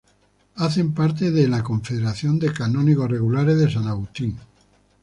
Hacen 0.55 0.95
parte 0.95 1.29
de 1.29 1.47
la 1.47 1.61
Confederación 1.61 2.39
de 2.39 2.51
Canónigos 2.51 3.07
Regulares 3.11 3.55
de 3.59 3.69
San 3.69 3.87
Agustín. 3.87 4.35